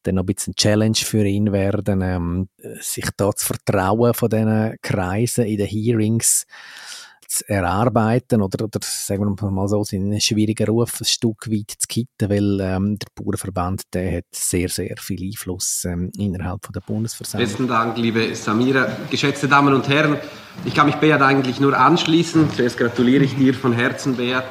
dann 0.08 0.16
noch 0.16 0.22
ein 0.22 0.26
bisschen 0.26 0.54
Challenge 0.54 0.96
für 0.96 1.24
ihn 1.24 1.52
werden, 1.52 2.02
ähm, 2.02 2.48
sich 2.80 3.08
da 3.16 3.32
zu 3.32 3.46
vertrauen 3.46 4.14
von 4.14 4.28
diesen 4.28 4.76
Kreisen 4.82 5.44
in 5.46 5.58
den 5.58 5.66
Hearings 5.66 6.46
zu 7.28 7.46
erarbeiten 7.46 8.40
oder, 8.40 8.64
oder 8.64 8.78
sagen 8.82 9.36
wir 9.38 9.50
mal 9.50 9.68
so, 9.68 9.84
seinen 9.84 10.18
schwierigen 10.18 10.66
Ruf 10.66 11.00
ein 11.00 11.04
Stück 11.04 11.50
weit 11.50 11.74
zu 11.78 11.86
kitten, 11.86 12.30
weil 12.30 12.58
ähm, 12.60 12.98
der 12.98 13.08
Bauernverband 13.14 13.82
der 13.92 14.18
hat 14.18 14.24
sehr, 14.32 14.70
sehr 14.70 14.96
viel 14.98 15.22
Einfluss 15.22 15.84
ähm, 15.84 16.10
innerhalb 16.16 16.64
von 16.64 16.72
der 16.72 16.80
Bundesversammlung. 16.80 17.46
Besten 17.46 17.68
Dank, 17.68 17.98
liebe 17.98 18.34
Samira. 18.34 18.88
Geschätzte 19.10 19.46
Damen 19.46 19.74
und 19.74 19.86
Herren, 19.88 20.16
ich 20.64 20.74
kann 20.74 20.86
mich 20.86 20.96
Beat 20.96 21.20
eigentlich 21.20 21.60
nur 21.60 21.78
anschließen. 21.78 22.50
Zuerst 22.56 22.78
gratuliere 22.78 23.24
ich 23.24 23.36
dir 23.36 23.52
von 23.52 23.74
Herzen, 23.74 24.16
Beat, 24.16 24.46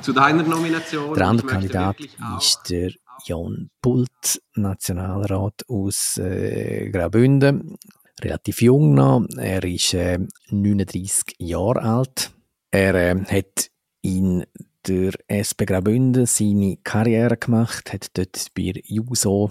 zu 0.00 0.14
deiner 0.14 0.42
Nomination. 0.42 1.14
Der 1.14 1.26
andere 1.26 1.46
Kandidat 1.46 1.96
ist 2.38 2.62
der 2.70 2.90
Jan 3.24 3.70
Pult, 3.80 4.42
Nationalrat 4.54 5.64
aus 5.68 6.18
äh, 6.18 6.90
Graubünden. 6.90 7.76
Relativ 8.20 8.62
jung 8.62 8.94
noch. 8.94 9.26
Er 9.36 9.64
ist 9.64 9.94
äh, 9.94 10.18
39 10.50 11.36
Jahre 11.38 11.82
alt. 11.82 12.32
Er 12.70 12.94
äh, 12.94 13.24
hat 13.24 13.70
in 14.02 14.44
der 14.86 15.12
SP 15.30 15.64
Graubünden 15.64 16.26
seine 16.26 16.76
Karriere 16.84 17.36
gemacht, 17.36 17.92
hat 17.92 18.08
dort 18.14 18.48
bei 18.54 18.74
Juso 18.84 19.50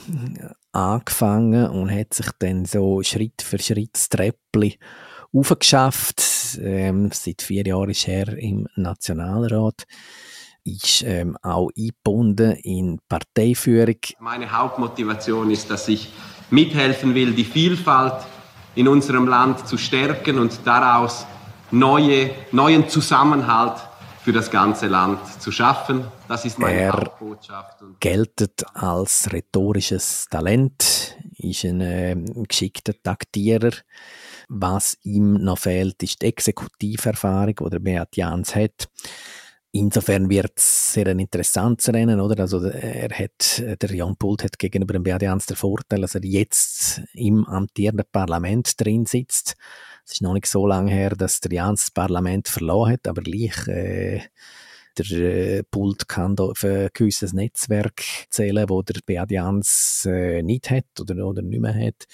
angefangen 0.72 1.70
und 1.70 1.92
hat 1.92 2.14
sich 2.14 2.28
dann 2.40 2.66
so 2.66 3.02
Schritt 3.04 3.42
für 3.42 3.60
Schritt 3.60 3.92
das 3.94 4.10
Treppli 4.10 4.78
aufgeschafft. 5.34 6.22
Ähm, 6.62 7.10
seit 7.12 7.42
vier 7.42 7.66
Jahren 7.66 7.90
ist 7.90 8.08
er 8.08 8.38
im 8.38 8.68
Nationalrat 8.76 9.86
ist 10.64 11.04
ähm, 11.04 11.38
auch 11.42 11.70
eingebunden 11.78 12.54
in 12.64 13.00
Parteiführung. 13.10 13.98
Meine 14.20 14.52
Hauptmotivation 14.52 15.52
ist, 15.52 15.70
dass 15.70 15.88
ich 15.88 16.12
mithelfen 16.50 17.16
will, 17.16 17.34
die 17.34 17.44
Vielfalt 17.44 18.26
in 18.76 18.88
unserem 18.88 19.28
Land 19.28 19.68
zu 19.68 19.78
stärken 19.78 20.40
und 20.40 20.60
daraus 20.66 21.26
neue, 21.72 22.32
neuen 22.52 22.88
Zusammenhalt 22.88 23.78
für 24.24 24.32
das 24.32 24.50
ganze 24.50 24.88
Land 24.88 25.20
zu 25.42 25.52
schaffen. 25.52 26.06
Das 26.30 26.46
ist 26.46 26.58
meine 26.58 26.80
er 26.80 26.94
Hauptbotschaft. 26.94 27.82
Er 27.82 27.88
geltet 28.00 28.64
als 28.74 29.32
rhetorisches 29.34 30.28
Talent, 30.30 31.18
ist 31.38 31.66
ein 31.66 31.82
äh, 31.82 32.16
geschickter 32.48 32.94
Taktierer. 33.04 33.72
Was 34.48 34.98
ihm 35.04 35.34
noch 35.34 35.60
fehlt, 35.60 36.02
ist 36.04 36.22
die 36.22 36.28
Exekutiverfahrung, 36.28 37.56
die 37.56 37.70
der 37.70 37.80
Beat 37.80 38.16
Jans 38.16 38.56
hat. 38.56 38.88
Insofern 39.76 40.30
wird 40.30 40.54
es 40.56 40.94
sehr 40.94 41.08
ein 41.08 41.18
interessantes 41.18 41.92
Rennen, 41.92 42.20
oder? 42.20 42.40
Also, 42.42 42.64
er 42.64 43.10
hat, 43.10 43.82
der 43.82 43.92
Jan 43.92 44.16
Pult 44.16 44.44
hat 44.44 44.60
gegenüber 44.60 44.94
dem 44.94 45.02
Beat 45.02 45.24
den 45.24 45.40
Vorteil, 45.40 46.02
dass 46.02 46.14
er 46.14 46.24
jetzt 46.24 47.02
im 47.14 47.44
amtierenden 47.46 48.06
Parlament 48.12 48.80
drin 48.80 49.08
sitzt. 49.08 49.56
Es 50.06 50.14
ist 50.14 50.22
noch 50.22 50.34
nicht 50.34 50.46
so 50.46 50.68
lange 50.68 50.92
her, 50.92 51.16
dass 51.16 51.40
der 51.40 51.54
Jans 51.54 51.86
das 51.86 51.92
Parlament 51.92 52.50
verloren 52.50 52.94
hat, 52.94 53.08
aber 53.08 53.24
gleich, 53.24 53.68
äh, 53.68 54.22
der 54.96 55.12
äh, 55.12 55.64
Pult 55.64 56.08
kann 56.08 56.36
da 56.36 56.44
auf 56.44 56.64
ein 56.64 56.90
gewisses 56.94 57.34
Netzwerk 57.34 58.04
zählen, 58.30 58.70
wo 58.70 58.84
der 58.84 59.02
Beat 59.04 59.32
äh, 59.32 60.44
nicht 60.44 60.70
hat 60.70 60.86
oder, 61.00 61.26
oder 61.26 61.42
nicht 61.42 61.62
mehr 61.62 61.74
hat. 61.74 62.06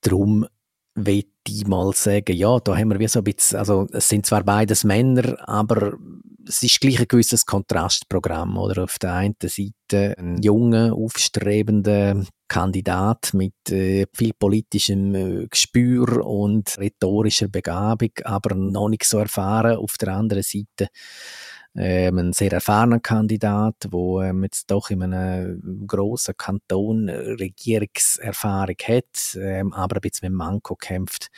Darum 0.00 0.48
will 0.96 1.26
ich 1.46 1.66
mal 1.68 1.92
sagen, 1.94 2.36
ja, 2.36 2.58
da 2.58 2.76
haben 2.76 2.90
wir 2.90 2.98
wie 2.98 3.06
so 3.06 3.20
ein 3.20 3.24
bisschen, 3.24 3.60
also 3.60 3.86
es 3.92 4.08
sind 4.08 4.26
zwar 4.26 4.42
beides 4.42 4.82
Männer, 4.82 5.36
aber 5.48 5.96
es 6.46 6.62
ist 6.62 6.80
gleich 6.80 6.98
ein 7.00 7.08
gewisses 7.08 7.46
Kontrastprogramm, 7.46 8.56
oder? 8.56 8.84
Auf 8.84 8.98
der 8.98 9.14
einen 9.14 9.36
Seite 9.42 10.16
ein 10.18 10.40
junger, 10.42 10.94
aufstrebender 10.94 12.24
Kandidat 12.48 13.32
mit 13.34 13.54
äh, 13.70 14.06
viel 14.12 14.32
politischem 14.38 15.14
äh, 15.14 15.46
Gespür 15.48 16.26
und 16.26 16.78
rhetorischer 16.78 17.48
Begabung, 17.48 18.10
aber 18.24 18.54
noch 18.54 18.88
nicht 18.88 19.04
so 19.04 19.18
erfahren. 19.18 19.76
Auf 19.76 19.96
der 19.98 20.14
anderen 20.14 20.42
Seite 20.42 20.88
ähm, 21.76 22.18
ein 22.18 22.32
sehr 22.32 22.52
erfahrener 22.52 22.98
Kandidat, 22.98 23.76
der 23.84 24.30
ähm, 24.30 24.42
jetzt 24.42 24.70
doch 24.70 24.90
in 24.90 25.02
einem 25.02 25.86
grossen 25.86 26.34
Kanton 26.36 27.08
Regierungserfahrung 27.08 28.76
hat, 28.82 29.36
ähm, 29.36 29.72
aber 29.72 29.96
ein 29.96 30.00
bisschen 30.00 30.30
mit 30.30 30.38
Manko 30.38 30.74
kämpft 30.74 31.28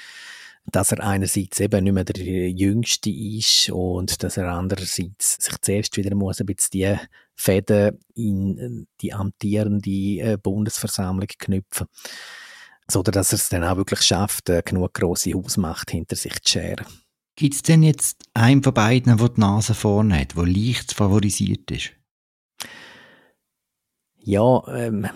dass 0.64 0.92
er 0.92 1.02
einerseits 1.02 1.60
eben 1.60 1.84
nicht 1.84 1.92
mehr 1.92 2.04
der 2.04 2.50
Jüngste 2.50 3.10
ist 3.10 3.70
und 3.70 4.22
dass 4.22 4.36
er 4.36 4.48
andererseits 4.52 5.36
sich 5.40 5.54
zuerst 5.60 5.96
wieder 5.96 6.14
muss 6.14 6.40
ein 6.40 6.46
bisschen 6.46 6.70
die 6.72 6.96
Fäden 7.34 7.98
in 8.14 8.86
die 9.00 9.12
amtierende 9.12 9.90
äh, 9.90 10.38
Bundesversammlung 10.40 11.28
knüpfen. 11.38 11.88
So 12.88 13.02
dass 13.02 13.32
er 13.32 13.36
es 13.36 13.48
dann 13.48 13.64
auch 13.64 13.76
wirklich 13.76 14.02
schafft, 14.02 14.50
eine 14.50 14.62
genug 14.62 14.94
grosse 14.94 15.32
Hausmacht 15.34 15.90
hinter 15.90 16.16
sich 16.16 16.40
zu 16.42 16.52
scheren. 16.52 16.86
Gibt 17.36 17.54
es 17.54 17.62
denn 17.62 17.82
jetzt 17.82 18.24
einen 18.34 18.62
von 18.62 18.74
beiden, 18.74 19.16
der 19.16 19.28
die 19.28 19.40
Nase 19.40 19.74
vorne 19.74 20.20
hat, 20.20 20.36
der 20.36 20.46
leicht 20.46 20.92
favorisiert 20.92 21.70
ist? 21.70 21.92
Ja, 24.24 24.62
ähm, 24.68 25.08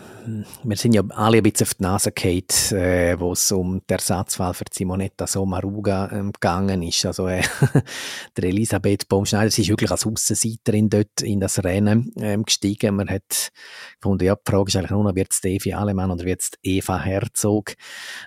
wir 0.64 0.76
sind 0.76 0.92
ja 0.92 1.02
alle 1.10 1.36
ein 1.36 1.42
bisschen 1.44 1.68
auf 1.68 1.74
die 1.74 1.82
Nase 1.84 2.10
gefallen, 2.10 2.42
äh, 2.72 3.20
wo 3.20 3.32
es 3.32 3.52
um 3.52 3.80
die 3.88 3.92
Ersatzwahl 3.92 4.52
für 4.52 4.64
Simonetta 4.68 5.28
Sommaruga 5.28 6.10
ähm, 6.10 6.32
gegangen 6.32 6.82
ist. 6.82 7.06
Also 7.06 7.28
äh, 7.28 7.40
der 8.36 8.44
Elisabeth 8.44 9.08
Baumschneider, 9.08 9.52
sie 9.52 9.62
ist 9.62 9.68
wirklich 9.68 9.92
als 9.92 10.04
Aussenseiterin 10.06 10.90
dort 10.90 11.22
in 11.22 11.38
das 11.38 11.62
Rennen 11.62 12.12
ähm, 12.16 12.42
gestiegen. 12.44 12.96
Man 12.96 13.08
hat 13.08 13.52
gefunden, 14.00 14.24
ja, 14.24 14.34
die 14.34 14.50
Frage 14.50 14.68
ist 14.70 14.76
eigentlich 14.76 14.90
nur 14.90 15.04
noch, 15.04 15.14
wird 15.14 15.30
es 15.30 15.44
Evi 15.44 15.72
Alemann 15.72 16.10
oder 16.10 16.24
wird 16.24 16.40
es 16.40 16.50
Eva 16.64 16.98
Herzog? 16.98 17.74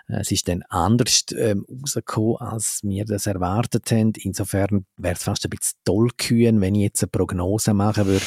Äh, 0.07 0.21
es 0.21 0.31
ist 0.31 0.47
dann 0.47 0.63
anders 0.69 1.25
ähm, 1.37 1.65
rausgekommen, 1.69 2.37
als 2.37 2.79
wir 2.83 3.03
das 3.03 3.27
erwartet 3.27 3.91
haben. 3.91 4.13
Insofern 4.15 4.85
wäre 4.95 5.15
es 5.15 5.23
fast 5.23 5.45
ein 5.45 5.49
bisschen 5.49 5.77
tollkühn, 5.83 6.61
wenn 6.61 6.75
ich 6.75 6.83
jetzt 6.83 7.03
eine 7.03 7.09
Prognose 7.09 7.73
machen 7.73 8.05
würde 8.05 8.25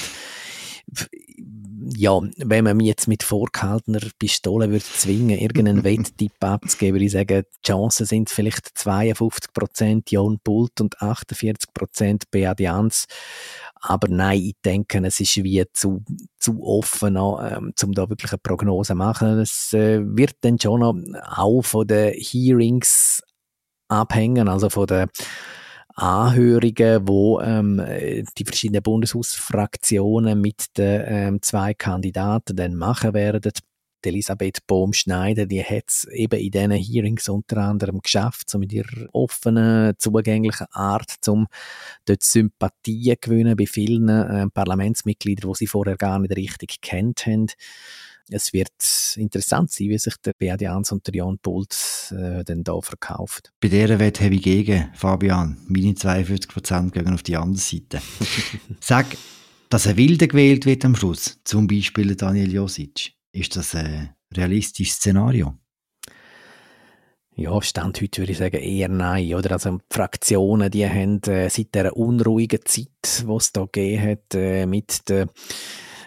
ja, 1.97 2.21
wenn 2.37 2.65
man 2.65 2.77
mich 2.77 2.87
jetzt 2.87 3.09
mit 3.09 3.23
vorgehaltener 3.23 4.01
Pistole 4.19 4.71
würde 4.71 4.85
zwingen, 4.85 5.39
irgendeinen 5.39 5.85
Wetttipp 5.85 6.33
abzugeben, 6.41 6.95
würde 6.95 7.05
ich 7.05 7.13
sagen, 7.13 7.43
die 7.43 7.67
Chancen 7.67 8.07
sind 8.07 8.31
vielleicht 8.31 8.69
52% 8.77 10.03
Jon 10.09 10.39
Pult 10.43 10.81
und 10.81 10.99
48% 10.99 12.25
Beat 12.31 12.61
Jans. 12.61 13.07
Aber 13.75 14.09
nein, 14.09 14.41
ich 14.41 14.55
denke, 14.65 15.05
es 15.05 15.21
ist 15.21 15.37
wie 15.43 15.65
zu, 15.73 16.03
zu 16.39 16.63
offen, 16.63 17.17
ähm, 17.17 17.73
um 17.83 17.93
da 17.93 18.09
wirklich 18.09 18.33
eine 18.33 18.39
Prognose 18.39 18.93
zu 18.93 18.95
machen. 18.95 19.41
Es 19.41 19.73
äh, 19.73 20.01
wird 20.05 20.37
dann 20.43 20.59
schon 20.61 20.81
noch 20.81 20.95
auch 21.37 21.63
von 21.63 21.87
den 21.87 22.15
Hearings 22.15 23.23
abhängen, 23.89 24.49
also 24.49 24.71
von 24.71 24.87
der 24.87 25.09
Anhörungen, 25.95 27.07
wo 27.07 27.41
ähm, 27.41 27.83
die 28.37 28.45
verschiedenen 28.45 28.83
Bundeshausfraktionen 28.83 30.41
mit 30.41 30.77
den 30.77 31.03
ähm, 31.07 31.43
zwei 31.43 31.75
Kandidaten 31.75 32.57
dann 32.57 32.75
machen 32.75 33.15
werden. 33.15 33.41
Die 34.05 34.09
Elisabeth 34.09 34.67
Bohm-Schneider, 34.67 35.47
die 35.47 35.63
hat 35.63 35.85
es 35.87 36.05
eben 36.11 36.41
in 36.41 36.51
diesen 36.51 36.73
Hearings 36.73 37.29
unter 37.29 37.59
anderem 37.59 38.01
geschafft, 38.01 38.51
so 38.51 38.59
mit 38.59 38.73
ihrer 38.73 39.07
offenen, 39.13 39.95
zugänglichen 39.97 40.67
Art, 40.73 41.17
um 41.29 41.47
dort 42.05 42.23
Sympathien 42.25 43.17
gewinnen 43.21 43.57
bei 43.57 43.67
vielen 43.67 44.09
äh, 44.09 44.49
Parlamentsmitgliedern, 44.49 45.53
die 45.53 45.57
sie 45.57 45.67
vorher 45.69 45.97
gar 45.97 46.19
nicht 46.19 46.37
richtig 46.37 46.81
kennt 46.81 47.27
haben. 47.27 47.47
Es 48.31 48.53
wird 48.53 48.73
interessant 49.17 49.71
sein, 49.71 49.89
wie 49.89 49.99
sich 49.99 50.15
der 50.25 50.33
Beat 50.39 50.61
Jans 50.61 50.93
und 50.93 51.07
der 51.07 51.15
Jan 51.15 51.39
Pult 51.39 52.13
äh, 52.13 52.45
dann 52.45 52.65
da 52.65 52.81
verkauft. 52.81 53.53
Bei 53.61 53.69
dieser 53.69 53.99
Wette 53.99 54.25
habe 54.25 54.35
ich 54.35 54.43
gegen, 54.43 54.91
Fabian. 54.95 55.59
Meine 55.69 55.93
42% 55.93 56.91
gehen 56.91 57.13
auf 57.13 57.23
die 57.23 57.37
andere 57.37 57.61
Seite. 57.61 58.01
Sag, 58.81 59.07
dass 59.69 59.87
ein 59.87 59.97
Wilder 59.97 60.27
gewählt 60.27 60.67
wird 60.67 60.85
am 60.85 60.95
Schluss, 60.95 61.41
zum 61.45 61.67
Beispiel 61.67 62.15
Daniel 62.15 62.53
Josic, 62.53 63.15
ist 63.33 63.57
das 63.57 63.75
ein 63.75 64.15
realistisches 64.35 64.97
Szenario? 64.97 65.59
Ja, 67.35 67.63
Stand 67.63 68.01
heute 68.03 68.21
würde 68.21 68.33
ich 68.33 68.39
sagen 68.39 68.61
eher 68.61 68.89
nein. 68.89 69.35
Oder? 69.35 69.53
Also 69.53 69.71
die 69.71 69.79
Fraktionen, 69.91 70.71
die 70.71 70.87
haben 70.87 71.23
äh, 71.23 71.49
seit 71.49 71.75
dieser 71.75 71.97
unruhigen 71.97 72.61
Zeit, 72.65 73.25
die 73.27 73.33
es 73.33 73.53
da 73.53 73.63
gegeben 73.63 74.03
hat, 74.03 74.35
äh, 74.35 74.67
mit 74.67 75.09
der 75.09 75.29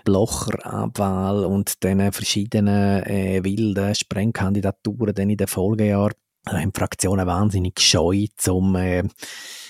Blocher-Abwahl 0.05 1.43
und 1.43 1.83
den 1.83 2.11
verschiedenen 2.13 3.03
äh, 3.03 3.43
wilden 3.43 3.93
Sprengkandidaturen 3.93 5.13
dann 5.13 5.29
in 5.29 5.37
den 5.37 5.47
Folgejahren 5.47 6.13
haben 6.47 6.73
Fraktionen 6.73 7.27
wahnsinnig 7.27 7.79
scheu, 7.79 8.27
um 8.47 8.75
äh, 8.75 9.03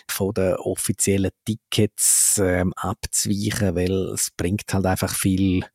von 0.09 0.33
den 0.33 0.55
offiziellen 0.55 1.31
Tickets 1.45 2.37
äh, 2.37 2.65
abzuweichen, 2.75 3.75
weil 3.75 4.13
es 4.13 4.31
bringt 4.35 4.71
halt 4.73 4.85
einfach 4.85 5.13
viel 5.13 5.65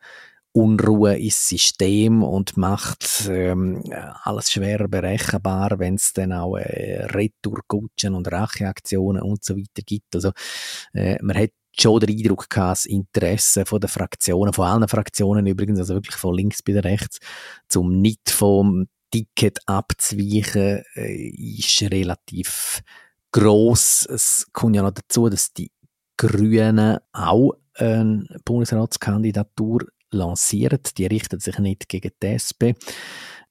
Unruhe 0.52 1.16
ins 1.16 1.46
System 1.46 2.24
und 2.24 2.56
macht 2.56 3.28
ähm, 3.28 3.84
alles 4.24 4.50
schwerer 4.50 4.88
berechenbar, 4.88 5.78
wenn 5.78 5.94
es 5.94 6.12
dann 6.12 6.32
auch 6.32 6.56
äh, 6.56 7.04
Retourkutschen 7.04 8.14
und 8.14 8.30
Racheaktionen 8.30 9.22
und 9.22 9.44
so 9.44 9.56
weiter 9.56 9.82
gibt. 9.86 10.14
Also 10.14 10.32
äh, 10.92 11.18
man 11.22 11.36
hat 11.36 11.50
schon 11.78 12.00
den 12.00 12.16
Eindruck 12.16 12.50
gehabt, 12.50 12.70
das 12.72 12.86
Interesse 12.86 13.64
von 13.64 13.80
den 13.80 13.88
Fraktionen, 13.88 14.52
von 14.52 14.66
allen 14.66 14.88
Fraktionen 14.88 15.46
übrigens, 15.46 15.78
also 15.78 15.94
wirklich 15.94 16.16
von 16.16 16.34
links 16.34 16.62
bis 16.62 16.82
rechts, 16.84 17.18
zum 17.68 18.00
nicht 18.00 18.30
vom 18.30 18.86
Ticket 19.10 19.58
abzuweichen, 19.66 20.82
äh, 20.94 21.28
ist 21.28 21.82
relativ 21.82 22.82
gross. 23.32 24.06
Es 24.06 24.46
kommt 24.52 24.76
ja 24.76 24.82
noch 24.82 24.92
dazu, 24.92 25.28
dass 25.28 25.52
die 25.52 25.70
Grünen 26.16 26.98
auch 27.12 27.54
eine 27.74 28.26
Bundesratskandidatur 28.44 29.86
lancieren. 30.10 30.80
Die 30.96 31.06
richtet 31.06 31.42
sich 31.42 31.58
nicht 31.58 31.88
gegen 31.88 32.12
die 32.22 32.26
SP, 32.38 32.74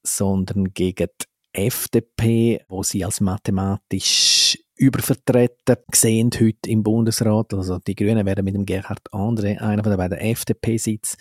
sondern 0.03 0.73
gegen 0.73 1.07
die 1.21 1.25
FDP, 1.51 2.63
wo 2.67 2.83
sie 2.83 3.03
als 3.03 3.21
mathematisch 3.21 4.57
übervertreten 4.79 5.77
gesehen 5.91 6.31
heute 6.39 6.69
im 6.69 6.83
Bundesrat. 6.83 7.53
Also 7.53 7.79
die 7.79 7.95
Grünen 7.95 8.25
werden 8.25 8.45
mit 8.45 8.55
dem 8.55 8.65
Gerhard 8.65 9.11
André, 9.11 9.59
einer 9.59 9.83
von 9.83 9.91
den 9.91 9.97
beiden 9.97 10.17
FDP-Sitz, 10.17 11.17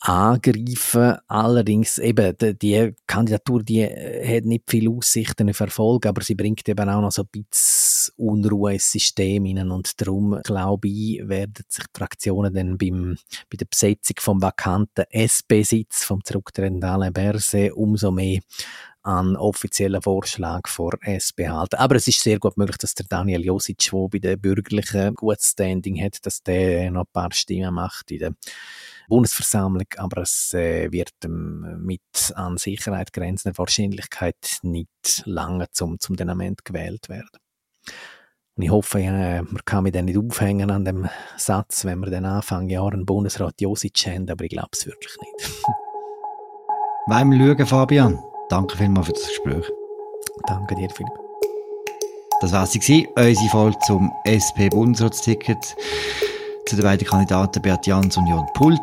angreifen. 0.00 1.18
Allerdings 1.28 1.98
eben, 1.98 2.34
die 2.38 2.94
Kandidatur, 3.06 3.62
die 3.62 3.82
äh, 3.82 4.36
hat 4.36 4.44
nicht 4.46 4.64
viele 4.68 4.90
Aussichten 4.90 5.48
auf 5.50 5.60
Erfolg, 5.60 6.06
aber 6.06 6.22
sie 6.22 6.34
bringt 6.34 6.68
eben 6.68 6.88
auch 6.88 7.02
noch 7.02 7.12
so 7.12 7.22
ein 7.22 7.28
bisschen 7.28 8.14
Unruhe 8.16 8.72
ins 8.72 8.90
System 8.90 9.44
hinein 9.44 9.70
und 9.70 10.00
darum, 10.00 10.40
glaube 10.42 10.88
ich, 10.88 11.20
werden 11.28 11.64
sich 11.68 11.84
die 11.84 11.98
Fraktionen 11.98 12.52
dann 12.52 12.78
beim, 12.78 13.16
bei 13.50 13.56
der 13.58 13.66
Besetzung 13.66 14.16
vom 14.18 14.42
vakanten 14.42 15.04
SP-Sitz 15.12 16.04
vom 16.04 16.24
zurücktretenden 16.24 16.88
Alain 16.88 17.12
Berset 17.12 17.72
umso 17.72 18.10
mehr 18.10 18.40
an 19.02 19.36
offiziellen 19.36 20.02
Vorschlag 20.02 20.68
vor 20.68 20.92
SP 21.04 21.48
halten. 21.48 21.76
Aber 21.76 21.96
es 21.96 22.08
ist 22.08 22.20
sehr 22.20 22.38
gut 22.38 22.56
möglich, 22.56 22.78
dass 22.78 22.94
der 22.94 23.06
Daniel 23.08 23.44
Josic, 23.44 23.90
der 23.90 24.08
bei 24.08 24.18
den 24.18 24.40
Bürgerlichen 24.40 25.14
gut 25.14 25.40
Standing 25.40 26.02
hat, 26.02 26.24
dass 26.24 26.42
der 26.42 26.90
noch 26.90 27.02
ein 27.02 27.12
paar 27.12 27.32
Stimmen 27.32 27.74
macht 27.74 28.10
in 28.10 28.18
der 28.18 28.34
Bundesversammlung, 29.08 29.86
aber 29.96 30.22
es 30.22 30.54
äh, 30.54 30.90
wird 30.92 31.12
ähm, 31.24 31.82
mit 31.82 32.00
an 32.36 32.56
Sicherheit 32.56 33.12
grenzender 33.12 33.58
Wahrscheinlichkeit 33.58 34.60
nicht 34.62 35.22
lange 35.24 35.66
zum, 35.72 35.98
zum 35.98 36.14
Denament 36.14 36.64
gewählt 36.64 37.08
werden. 37.08 37.28
Und 38.56 38.62
ich 38.62 38.70
hoffe, 38.70 39.00
ja, 39.00 39.42
man 39.42 39.64
kann 39.64 39.82
mich 39.82 39.92
dann 39.92 40.04
nicht 40.04 40.18
aufhängen 40.18 40.70
an 40.70 40.84
dem 40.84 41.08
Satz, 41.36 41.84
wenn 41.84 41.98
wir 42.00 42.10
dann 42.10 42.24
Anfang 42.24 42.68
Jahr 42.68 42.92
einen 42.92 43.06
Bundesrat 43.06 43.60
Josic 43.60 44.06
haben, 44.06 44.30
aber 44.30 44.44
ich 44.44 44.50
glaube 44.50 44.70
es 44.72 44.86
wirklich 44.86 45.16
nicht. 45.20 45.64
Wollen 47.06 47.30
wir 47.30 47.56
schauen, 47.56 47.66
Fabian? 47.66 48.29
Danke 48.50 48.76
vielmals 48.76 49.06
für 49.06 49.12
das 49.12 49.28
Gespräch. 49.28 49.64
Danke 50.46 50.74
dir, 50.74 50.90
Philipp. 50.90 51.12
Das 52.40 52.52
war 52.52 52.66
sie, 52.66 53.08
unsere 53.14 53.48
Folge 53.50 53.78
zum 53.86 54.10
SP-Bundesratsticket 54.24 55.76
zu 56.66 56.76
den 56.76 56.84
beiden 56.84 57.06
Kandidaten 57.06 57.62
Beat 57.62 57.86
Jans 57.86 58.16
und 58.16 58.26
Jon 58.26 58.46
Pult. 58.54 58.80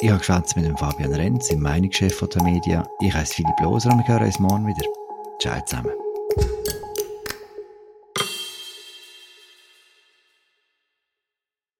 Ich 0.00 0.08
habe 0.08 0.18
geschwätzt 0.18 0.56
mit 0.56 0.64
dem 0.64 0.76
Fabian 0.76 1.12
Renz, 1.12 1.48
dem 1.48 1.60
Meinungschef 1.60 2.16
von 2.16 2.28
der 2.30 2.42
Media. 2.42 2.86
Ich 3.00 3.12
heiße 3.12 3.34
Philipp 3.34 3.60
Loser 3.60 3.90
und 3.90 3.98
wir 3.98 4.08
hören 4.08 4.26
uns 4.26 4.38
morgen 4.38 4.66
wieder. 4.66 4.86
Ciao 5.38 5.60
zusammen. 5.64 6.07